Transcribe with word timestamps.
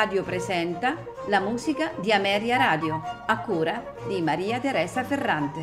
Radio 0.00 0.24
presenta 0.24 0.96
la 1.28 1.40
musica 1.40 1.92
di 2.00 2.10
Ameria 2.10 2.56
Radio, 2.56 3.02
a 3.26 3.38
cura 3.40 3.96
di 4.08 4.22
Maria 4.22 4.58
Teresa 4.58 5.04
Ferrante. 5.04 5.60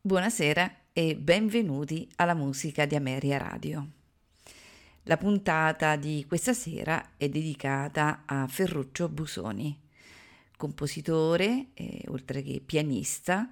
Buonasera 0.00 0.74
e 0.92 1.14
benvenuti 1.14 2.10
alla 2.16 2.34
musica 2.34 2.84
di 2.84 2.96
Ameria 2.96 3.38
Radio. 3.38 3.86
La 5.04 5.16
puntata 5.16 5.94
di 5.94 6.24
questa 6.26 6.52
sera 6.52 7.12
è 7.16 7.28
dedicata 7.28 8.24
a 8.26 8.48
Ferruccio 8.48 9.08
Busoni, 9.08 9.80
compositore, 10.56 11.66
eh, 11.74 12.02
oltre 12.08 12.42
che 12.42 12.60
pianista, 12.66 13.48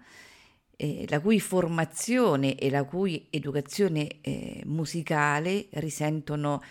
eh, 0.77 1.06
la 1.09 1.20
cui 1.20 1.41
formazione 1.41 2.56
e 2.56 2.70
la 2.70 2.84
cui 2.84 3.27
educazione 3.30 4.20
eh, 4.20 4.62
musicale 4.66 5.66
risentono 5.73 6.62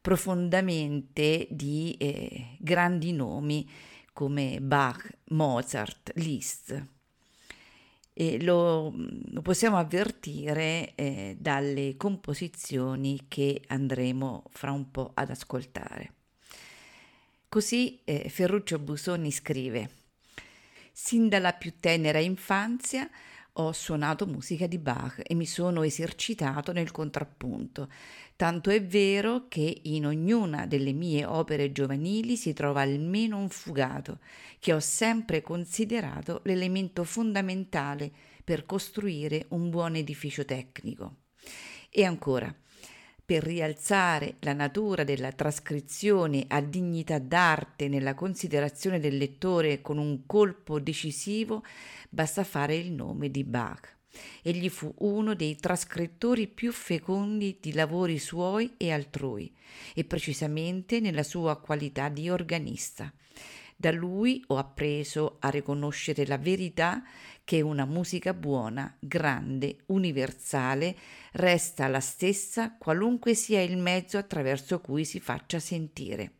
profondamente 0.00 1.46
di 1.50 1.96
eh, 1.98 2.56
grandi 2.58 3.12
nomi 3.12 3.68
come 4.12 4.60
Bach, 4.60 5.08
Mozart, 5.28 6.12
Liszt. 6.16 6.86
E 8.14 8.42
lo, 8.42 8.92
lo 8.94 9.40
possiamo 9.40 9.78
avvertire 9.78 10.94
eh, 10.96 11.36
dalle 11.38 11.96
composizioni 11.96 13.24
che 13.26 13.62
andremo 13.68 14.44
fra 14.50 14.70
un 14.70 14.90
po' 14.90 15.12
ad 15.14 15.30
ascoltare. 15.30 16.12
Così 17.48 18.00
eh, 18.04 18.28
Ferruccio 18.28 18.78
Busoni 18.78 19.30
scrive: 19.30 19.90
Sin 20.92 21.28
dalla 21.28 21.52
più 21.52 21.74
tenera 21.80 22.18
infanzia 22.18 23.08
ho 23.56 23.72
suonato 23.72 24.26
musica 24.26 24.66
di 24.66 24.78
Bach 24.78 25.20
e 25.22 25.34
mi 25.34 25.44
sono 25.44 25.82
esercitato 25.82 26.72
nel 26.72 26.90
contrappunto, 26.90 27.90
tanto 28.34 28.70
è 28.70 28.82
vero 28.82 29.46
che 29.48 29.80
in 29.82 30.06
ognuna 30.06 30.66
delle 30.66 30.92
mie 30.92 31.24
opere 31.24 31.72
giovanili 31.72 32.36
si 32.36 32.54
trova 32.54 32.80
almeno 32.80 33.38
un 33.38 33.50
fugato, 33.50 34.20
che 34.58 34.72
ho 34.72 34.80
sempre 34.80 35.42
considerato 35.42 36.40
l'elemento 36.44 37.04
fondamentale 37.04 38.10
per 38.42 38.64
costruire 38.64 39.46
un 39.48 39.68
buon 39.68 39.96
edificio 39.96 40.44
tecnico. 40.44 41.16
E 41.90 42.04
ancora, 42.04 42.54
per 43.32 43.44
rialzare 43.44 44.34
la 44.40 44.52
natura 44.52 45.04
della 45.04 45.32
trascrizione 45.32 46.44
a 46.48 46.60
dignità 46.60 47.18
d'arte 47.18 47.88
nella 47.88 48.12
considerazione 48.12 49.00
del 49.00 49.16
lettore 49.16 49.80
con 49.80 49.96
un 49.96 50.26
colpo 50.26 50.78
decisivo, 50.78 51.64
basta 52.10 52.44
fare 52.44 52.76
il 52.76 52.92
nome 52.92 53.30
di 53.30 53.42
Bach. 53.42 53.96
Egli 54.42 54.68
fu 54.68 54.92
uno 54.98 55.32
dei 55.32 55.56
trascrittori 55.56 56.46
più 56.46 56.72
fecondi 56.72 57.56
di 57.58 57.72
lavori 57.72 58.18
suoi 58.18 58.74
e 58.76 58.92
altrui, 58.92 59.50
e 59.94 60.04
precisamente 60.04 61.00
nella 61.00 61.22
sua 61.22 61.56
qualità 61.56 62.10
di 62.10 62.28
organista. 62.28 63.10
Da 63.82 63.90
lui 63.90 64.40
ho 64.46 64.58
appreso 64.58 65.38
a 65.40 65.48
riconoscere 65.48 66.24
la 66.24 66.38
verità 66.38 67.02
che 67.42 67.62
una 67.62 67.84
musica 67.84 68.32
buona, 68.32 68.96
grande, 69.00 69.78
universale, 69.86 70.96
resta 71.32 71.88
la 71.88 71.98
stessa 71.98 72.76
qualunque 72.78 73.34
sia 73.34 73.60
il 73.60 73.76
mezzo 73.78 74.18
attraverso 74.18 74.80
cui 74.80 75.04
si 75.04 75.18
faccia 75.18 75.58
sentire, 75.58 76.34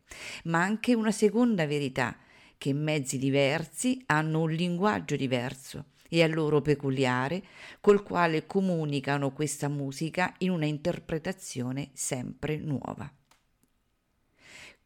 ma 0.45 0.61
anche 0.61 0.95
una 0.95 1.11
seconda 1.11 1.67
verità, 1.67 2.15
che 2.57 2.71
mezzi 2.71 3.17
diversi 3.17 4.01
hanno 4.05 4.43
un 4.43 4.51
linguaggio 4.51 5.17
diverso 5.17 5.87
e 6.07 6.23
a 6.23 6.27
loro 6.27 6.61
peculiare, 6.61 7.43
col 7.81 8.03
quale 8.03 8.45
comunicano 8.45 9.33
questa 9.33 9.67
musica 9.67 10.33
in 10.37 10.51
una 10.51 10.65
interpretazione 10.65 11.89
sempre 11.91 12.55
nuova. 12.55 13.13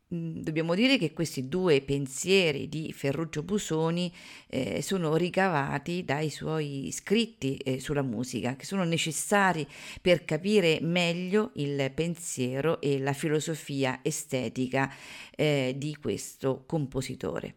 Dobbiamo 0.09 0.73
dire 0.73 0.97
che 0.97 1.11
questi 1.11 1.49
due 1.49 1.81
pensieri 1.81 2.69
di 2.69 2.93
Ferruccio 2.93 3.43
Busoni 3.43 4.09
eh, 4.47 4.81
sono 4.81 5.17
ricavati 5.17 6.05
dai 6.05 6.29
suoi 6.29 6.89
scritti 6.93 7.57
eh, 7.57 7.81
sulla 7.81 8.03
musica, 8.03 8.55
che 8.55 8.63
sono 8.63 8.85
necessari 8.85 9.67
per 10.01 10.23
capire 10.23 10.79
meglio 10.81 11.51
il 11.55 11.91
pensiero 11.93 12.79
e 12.79 12.99
la 12.99 13.11
filosofia 13.11 13.99
estetica 14.01 14.89
eh, 15.35 15.75
di 15.75 15.97
questo 15.97 16.63
compositore. 16.65 17.55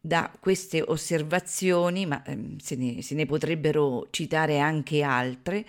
Da 0.00 0.36
queste 0.40 0.82
osservazioni, 0.84 2.04
ma 2.04 2.24
ehm, 2.24 2.58
se 2.58 2.74
ne, 2.74 3.00
se 3.00 3.14
ne 3.14 3.26
potrebbero 3.26 4.08
citare 4.10 4.58
anche 4.58 5.02
altre, 5.02 5.64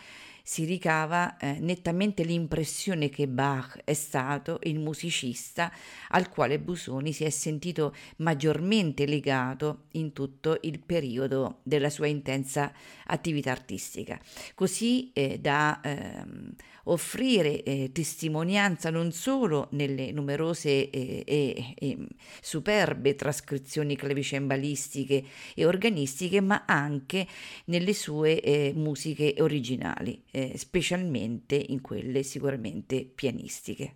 si 0.50 0.66
ricava 0.66 1.38
eh, 1.38 1.60
nettamente 1.60 2.24
l'impressione 2.24 3.10
che 3.10 3.28
Bach 3.28 3.82
è 3.84 3.94
stato 3.94 4.58
il 4.64 4.80
musicista 4.80 5.72
al 6.08 6.28
quale 6.28 6.58
Busoni 6.58 7.14
si 7.14 7.24
è 7.24 7.30
sentito 7.30 7.94
maggiormente 8.16 9.06
legato 9.06 9.84
in 9.92 10.12
tutto 10.12 10.58
il 10.62 10.80
periodo 10.80 11.60
della 11.62 11.92
sua 11.92 12.08
intensa 12.08 12.74
attività 13.06 13.52
artistica, 13.52 14.20
così 14.56 15.12
eh, 15.14 15.38
da 15.38 15.82
ehm, 15.84 16.56
offrire 16.86 17.64
eh, 17.64 17.92
testimonianza 17.92 18.90
non 18.90 19.12
solo 19.12 19.68
nelle 19.72 20.12
numerose 20.12 20.90
e, 20.90 21.24
e, 21.26 21.74
e 21.78 21.98
superbe 22.42 23.16
trascrizioni 23.16 23.96
clavicembalistiche 23.96 25.24
e 25.56 25.66
organistiche, 25.66 26.42
ma 26.42 26.64
anche 26.66 27.28
nelle 27.66 27.94
sue 27.94 28.42
eh, 28.42 28.74
musiche 28.76 29.36
originali, 29.40 30.24
eh, 30.32 30.54
specialmente 30.58 31.56
in 31.56 31.82
quelle 31.82 32.24
sicuramente 32.24 33.04
pianistiche. 33.04 33.96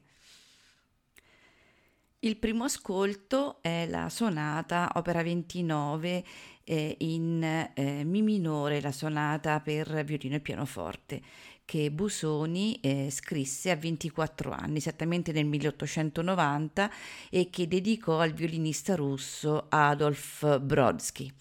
Il 2.23 2.37
primo 2.37 2.63
ascolto 2.63 3.57
è 3.61 3.85
la 3.85 4.07
sonata 4.07 4.91
opera 4.93 5.21
29 5.21 6.23
eh, 6.63 6.95
in 6.99 7.43
eh, 7.73 8.03
Mi 8.05 8.21
minore, 8.21 8.79
la 8.79 8.93
sonata 8.93 9.59
per 9.59 10.05
violino 10.05 10.35
e 10.35 10.39
pianoforte, 10.39 11.21
che 11.65 11.91
Busoni 11.91 12.79
eh, 12.81 13.09
scrisse 13.09 13.71
a 13.71 13.75
24 13.75 14.51
anni, 14.51 14.77
esattamente 14.77 15.31
nel 15.31 15.45
1890, 15.45 16.91
e 17.29 17.49
che 17.49 17.67
dedicò 17.67 18.19
al 18.19 18.33
violinista 18.33 18.95
russo 18.95 19.65
Adolf 19.69 20.59
Brodsky. 20.59 21.31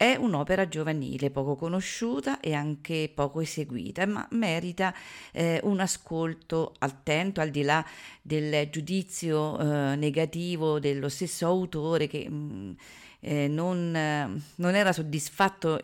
È 0.00 0.16
un'opera 0.16 0.66
giovanile, 0.66 1.30
poco 1.30 1.56
conosciuta 1.56 2.40
e 2.40 2.54
anche 2.54 3.12
poco 3.14 3.40
eseguita, 3.40 4.06
ma 4.06 4.26
merita 4.30 4.94
eh, 5.30 5.60
un 5.64 5.78
ascolto 5.78 6.74
attento, 6.78 7.42
al 7.42 7.50
di 7.50 7.62
là 7.62 7.84
del 8.22 8.70
giudizio 8.70 9.58
eh, 9.58 9.96
negativo 9.96 10.80
dello 10.80 11.10
stesso 11.10 11.46
autore 11.46 12.06
che 12.06 12.26
mh, 12.30 12.34
mm, 12.34 12.72
eh, 13.20 13.48
non, 13.48 14.42
non, 14.54 14.74
era 14.74 14.92
soddisfatto 14.92 15.78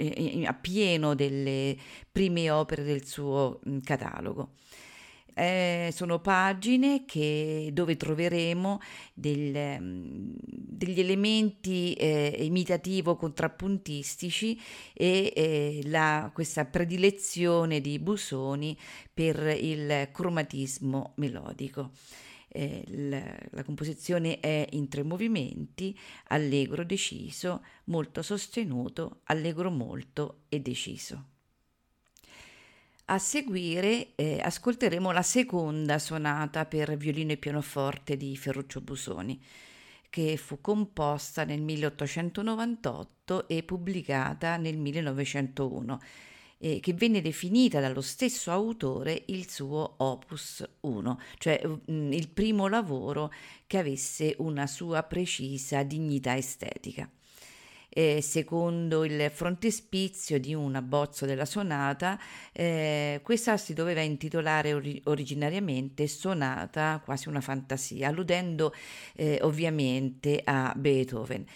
appieno 0.45 1.15
delle 1.15 1.77
prime 2.11 2.51
opere 2.51 2.83
del 2.83 3.05
suo 3.05 3.61
mh, 3.63 3.79
catalogo. 3.79 4.51
Eh, 5.39 5.91
sono 5.93 6.19
pagine 6.21 7.05
che, 7.05 7.69
dove 7.71 7.99
troveremo 7.99 8.81
del, 9.13 10.33
degli 10.41 10.99
elementi 10.99 11.93
eh, 11.93 12.35
imitativo-contrappuntistici 12.41 14.59
e 14.95 15.31
eh, 15.37 15.81
la, 15.85 16.31
questa 16.33 16.65
predilezione 16.65 17.83
di 17.83 17.99
Busoni 17.99 18.75
per 19.13 19.55
il 19.61 20.09
cromatismo 20.11 21.13
melodico. 21.17 21.91
Eh, 22.57 22.85
la, 23.11 23.23
la, 23.51 23.63
composizione 23.65 24.41
è 24.41 24.67
in 24.71 24.89
tre 24.89 25.03
movimenti, 25.03 25.95
allegro 26.29 26.85
deciso, 26.85 27.63
molto 27.85 28.23
sostenuto, 28.23 29.21
allegro 29.25 29.71
molto 29.71 30.45
e 30.49 30.61
deciso. 30.61 31.25
A 33.05 33.19
seguire 33.19 34.15
eh, 34.15 34.41
ascolteremo 34.41 35.11
la 35.13 35.21
seconda 35.21 35.99
sonata 35.99 36.65
per 36.65 36.97
violino 36.97 37.33
e 37.33 37.37
pianoforte 37.37 38.17
di 38.17 38.35
Ferruccio 38.39 38.81
Busoni, 38.81 39.39
che 40.09 40.39
fu 40.39 40.63
composta 40.63 41.45
nel 41.45 41.61
1898 41.61 43.49
e 43.49 43.63
pubblicata 43.65 44.57
nel 44.57 44.79
1901 44.79 46.01
eh, 46.59 46.81
che 46.81 46.93
venne 46.95 47.21
definita 47.21 47.81
dallo 47.81 48.01
stesso 48.01 48.51
autore 48.51 49.25
il 49.27 49.51
suo 49.51 49.95
opus 49.99 50.67
1, 50.81 51.21
cioè 51.39 51.61
mh, 51.65 51.93
mm, 51.93 52.13
il 52.13 52.29
primo 52.29 52.69
lavoro 52.69 53.33
che 53.67 53.79
avesse 53.79 54.35
una 54.39 54.67
sua 54.67 55.03
precisa 55.03 55.83
dignità 55.83 56.37
estetica. 56.37 57.09
Eh, 57.89 58.21
secondo 58.21 59.07
il 59.07 59.31
frontespizio 59.33 60.39
di 60.39 60.53
un 60.53 60.75
abbozzo 60.75 61.25
della 61.25 61.47
sonata, 61.47 62.21
eh, 62.53 63.21
questa 63.23 63.57
si 63.57 63.73
doveva 63.73 64.03
intitolare 64.03 64.75
ori- 64.75 65.01
originariamente 65.05 66.07
Sonata, 66.07 67.01
quasi 67.03 67.29
una 67.29 67.41
fantasia, 67.41 68.09
alludendo 68.09 68.75
eh, 69.15 69.39
ovviamente 69.41 70.43
a 70.45 70.75
Beethoven. 70.77 71.47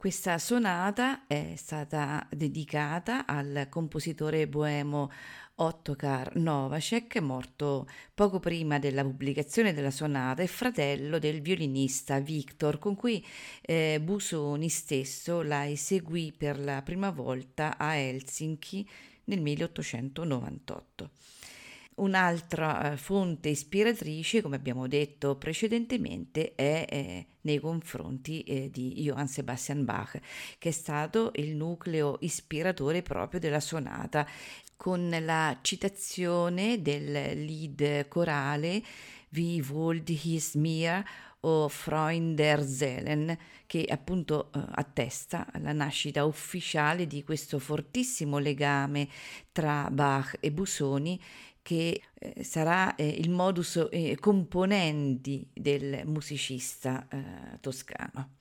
Questa 0.00 0.38
sonata 0.38 1.26
è 1.26 1.54
stata 1.56 2.24
dedicata 2.30 3.26
al 3.26 3.66
compositore 3.68 4.46
boemo 4.46 5.10
Ottokar 5.56 6.36
Novacek, 6.36 7.16
morto 7.16 7.88
poco 8.14 8.38
prima 8.38 8.78
della 8.78 9.02
pubblicazione 9.02 9.74
della 9.74 9.90
sonata 9.90 10.40
e 10.40 10.46
fratello 10.46 11.18
del 11.18 11.40
violinista 11.40 12.20
Victor, 12.20 12.78
con 12.78 12.94
cui 12.94 13.26
eh, 13.60 13.98
Busoni 14.00 14.68
stesso 14.68 15.42
la 15.42 15.68
eseguì 15.68 16.32
per 16.32 16.60
la 16.60 16.80
prima 16.82 17.10
volta 17.10 17.76
a 17.76 17.96
Helsinki 17.96 18.88
nel 19.24 19.40
1898. 19.40 21.10
Un'altra 21.98 22.92
eh, 22.92 22.96
fonte 22.96 23.48
ispiratrice, 23.48 24.42
come 24.42 24.56
abbiamo 24.56 24.86
detto 24.86 25.36
precedentemente, 25.36 26.54
è 26.54 26.86
eh, 26.88 27.26
nei 27.42 27.58
confronti 27.58 28.42
eh, 28.42 28.70
di 28.70 28.94
Johann 29.02 29.26
Sebastian 29.26 29.84
Bach, 29.84 30.18
che 30.58 30.68
è 30.68 30.72
stato 30.72 31.32
il 31.34 31.56
nucleo 31.56 32.18
ispiratore 32.20 33.02
proprio 33.02 33.40
della 33.40 33.60
sonata, 33.60 34.26
con 34.76 35.08
la 35.22 35.58
citazione 35.60 36.80
del 36.80 37.10
lead 37.44 38.06
corale 38.06 38.82
Wie 39.30 39.62
wollt 39.62 40.08
his 40.08 40.54
mir 40.54 41.04
o 41.40 41.68
Freund 41.68 42.36
der 42.36 42.64
Seelen, 42.64 43.36
che 43.66 43.84
appunto 43.88 44.50
eh, 44.52 44.60
attesta 44.70 45.46
la 45.60 45.72
nascita 45.72 46.24
ufficiale 46.24 47.06
di 47.06 47.22
questo 47.22 47.58
fortissimo 47.58 48.38
legame 48.38 49.08
tra 49.52 49.88
Bach 49.90 50.36
e 50.40 50.50
Busoni 50.50 51.20
che 51.68 52.00
eh, 52.14 52.44
sarà 52.44 52.94
eh, 52.94 53.06
il 53.06 53.28
modus 53.28 53.88
eh, 53.90 54.16
componendi 54.18 55.46
del 55.52 56.00
musicista 56.06 57.06
eh, 57.10 57.60
toscano. 57.60 58.36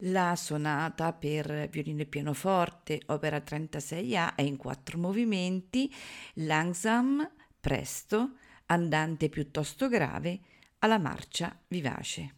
La 0.00 0.36
sonata 0.36 1.14
per 1.14 1.70
violino 1.70 2.02
e 2.02 2.04
pianoforte, 2.04 3.00
opera 3.06 3.38
36A, 3.38 4.34
è 4.34 4.42
in 4.42 4.58
quattro 4.58 4.98
movimenti, 4.98 5.90
langsam, 6.34 7.26
presto, 7.58 8.32
andante 8.66 9.30
piuttosto 9.30 9.88
grave, 9.88 10.40
alla 10.80 10.98
marcia 10.98 11.58
vivace. 11.68 12.34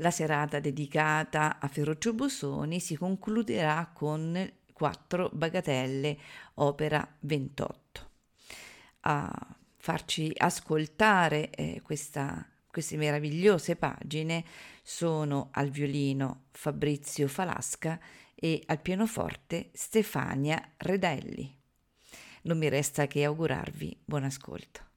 La 0.00 0.10
serata 0.10 0.60
dedicata 0.60 1.58
a 1.58 1.66
Ferruccio 1.66 2.12
Bosoni 2.12 2.78
si 2.78 2.94
concluderà 2.94 3.90
con 3.94 4.52
quattro 4.76 5.30
bagatelle, 5.32 6.18
opera 6.54 7.06
28 7.20 7.86
a 9.06 9.56
farci 9.76 10.32
ascoltare 10.36 11.50
eh, 11.50 11.80
questa, 11.82 12.44
queste 12.66 12.96
meravigliose 12.96 13.76
pagine 13.76 14.44
sono 14.82 15.48
al 15.52 15.70
violino 15.70 16.46
Fabrizio 16.50 17.28
Falasca 17.28 17.98
e 18.34 18.62
al 18.66 18.80
pianoforte 18.80 19.70
Stefania 19.72 20.72
Redelli. 20.76 21.54
Non 22.42 22.58
mi 22.58 22.68
resta 22.68 23.06
che 23.06 23.24
augurarvi 23.24 24.02
buon 24.04 24.24
ascolto. 24.24 24.95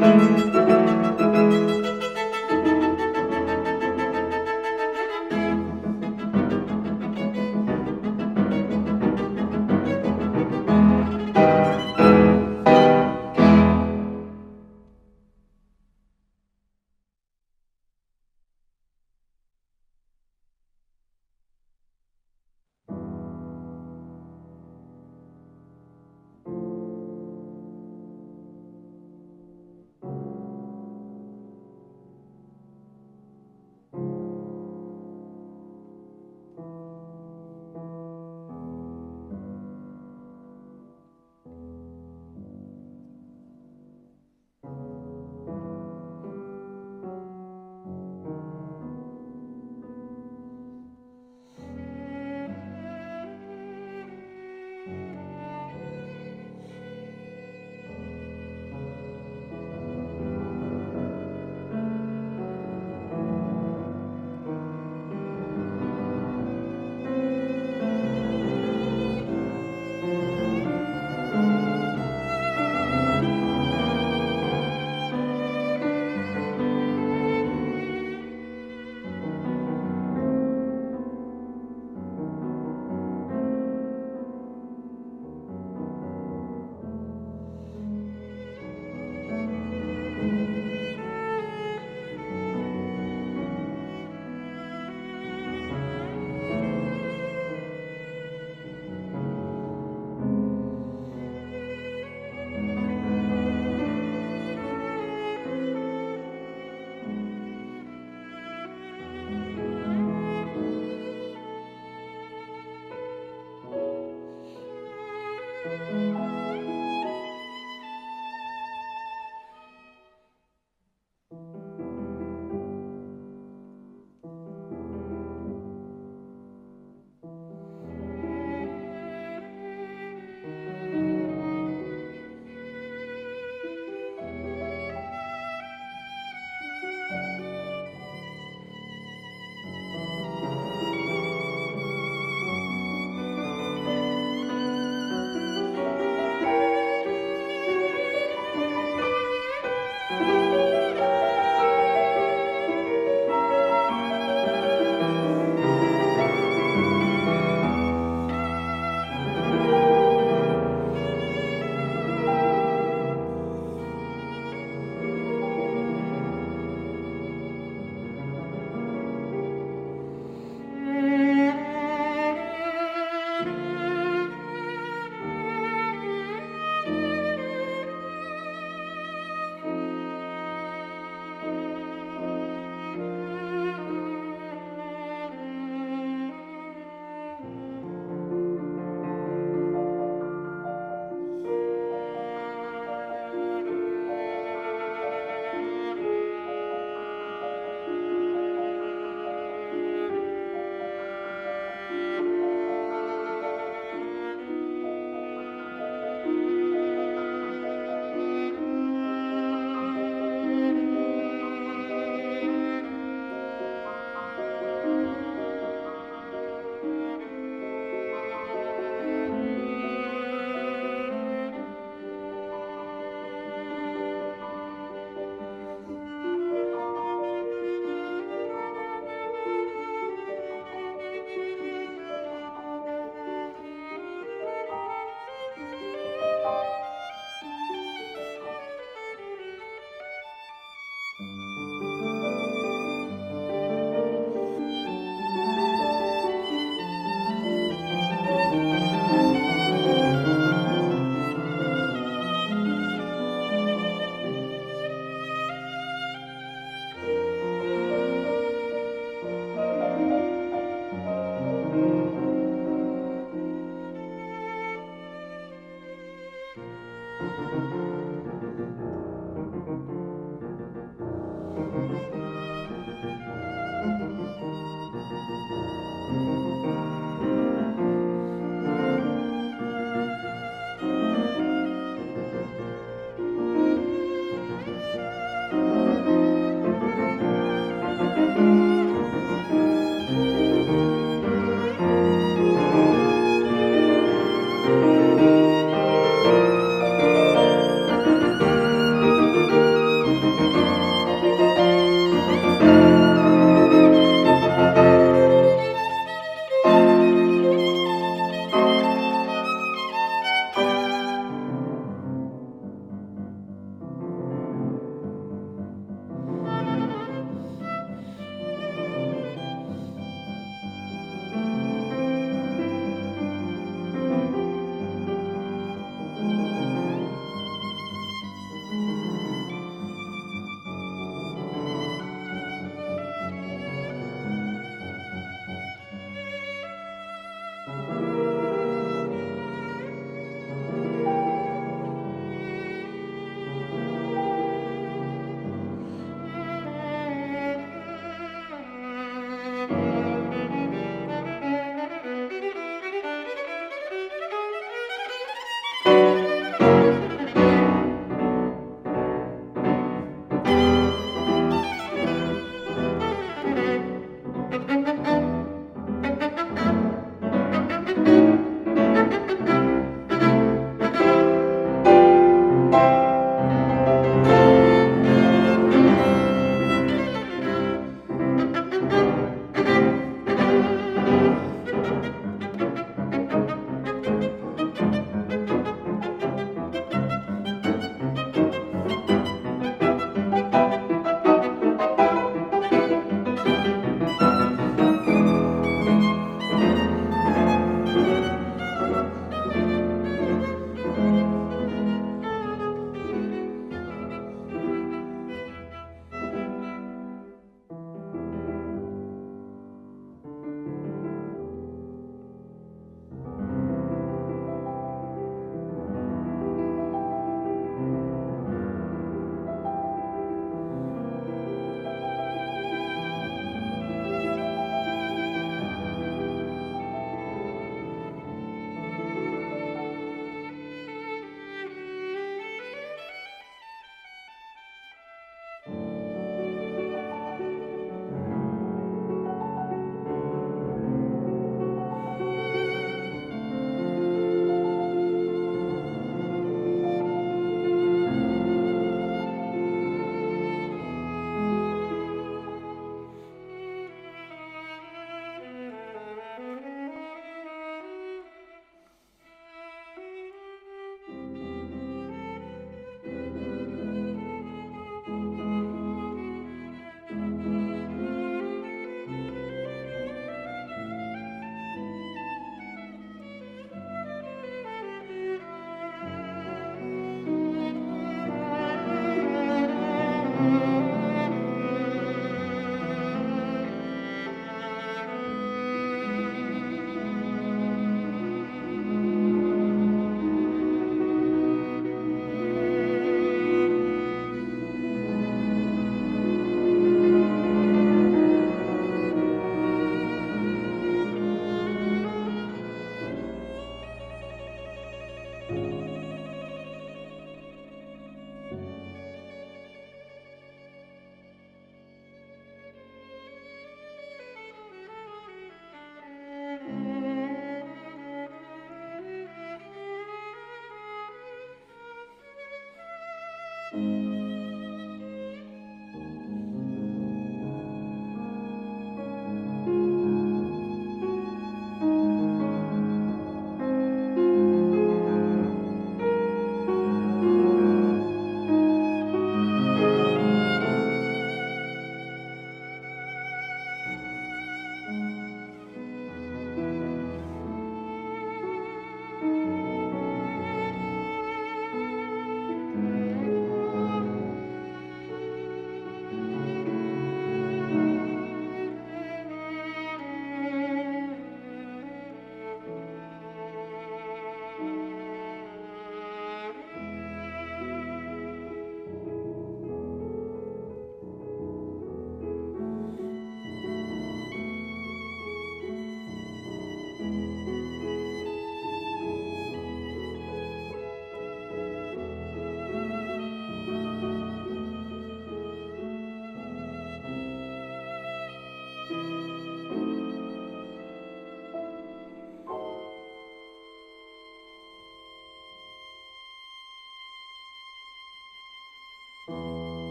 Música 0.00 0.67